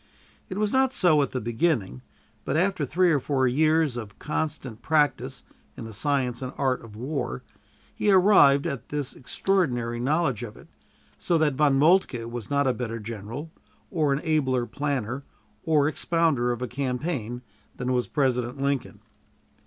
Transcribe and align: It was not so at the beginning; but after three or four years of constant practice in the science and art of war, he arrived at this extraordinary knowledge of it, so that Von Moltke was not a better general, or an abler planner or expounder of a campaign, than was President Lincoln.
It 0.49 0.57
was 0.57 0.73
not 0.73 0.93
so 0.93 1.21
at 1.21 1.29
the 1.29 1.39
beginning; 1.39 2.01
but 2.43 2.57
after 2.57 2.85
three 2.87 3.11
or 3.11 3.19
four 3.19 3.47
years 3.47 3.95
of 3.95 4.17
constant 4.17 4.81
practice 4.81 5.43
in 5.77 5.85
the 5.85 5.93
science 5.93 6.41
and 6.41 6.51
art 6.57 6.83
of 6.83 6.95
war, 6.95 7.43
he 7.93 8.09
arrived 8.09 8.65
at 8.65 8.89
this 8.89 9.13
extraordinary 9.13 9.99
knowledge 9.99 10.41
of 10.41 10.57
it, 10.57 10.69
so 11.19 11.37
that 11.37 11.53
Von 11.53 11.77
Moltke 11.77 12.25
was 12.25 12.49
not 12.49 12.65
a 12.65 12.73
better 12.73 12.97
general, 12.99 13.51
or 13.91 14.11
an 14.11 14.21
abler 14.23 14.65
planner 14.65 15.23
or 15.65 15.87
expounder 15.87 16.51
of 16.51 16.63
a 16.63 16.67
campaign, 16.67 17.43
than 17.77 17.93
was 17.93 18.07
President 18.07 18.59
Lincoln. 18.59 19.01